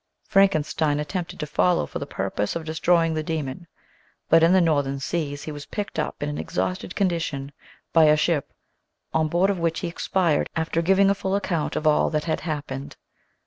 Frankenstein 0.27 0.99
attempted 0.99 1.39
to 1.39 1.45
follow 1.45 1.85
for 1.85 1.99
the 1.99 2.07
pur 2.07 2.31
pose 2.31 2.55
of 2.55 2.65
destroying 2.65 3.13
the 3.13 3.21
demon, 3.21 3.67
but 4.29 4.41
in 4.41 4.51
the 4.51 4.59
northern 4.59 4.99
seas 4.99 5.43
he 5.43 5.51
was 5.51 5.67
picked 5.67 5.99
up 5.99 6.23
in 6.23 6.27
an 6.27 6.39
exhausted 6.39 6.95
condition 6.95 7.51
by 7.93 8.05
a 8.05 8.17
ship 8.17 8.51
on 9.13 9.27
board 9.27 9.51
of 9.51 9.59
which 9.59 9.81
he 9.81 9.87
expired 9.87 10.49
after 10.55 10.81
giving 10.81 11.11
a 11.11 11.13
full 11.13 11.35
account 11.35 11.75
of 11.75 11.85
all 11.85 12.09
that 12.09 12.23
had 12.23 12.39
happened. 12.41 12.97